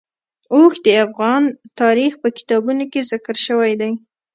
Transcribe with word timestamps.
اوښ 0.53 0.73
د 0.85 0.87
افغان 1.05 1.43
تاریخ 1.81 2.13
په 2.21 2.27
کتابونو 2.37 2.83
کې 2.91 3.07
ذکر 3.11 3.35
شوی 3.45 3.73
دی. 3.81 3.91